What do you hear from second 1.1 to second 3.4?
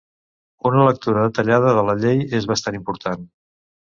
detallada de la llei és bastant important.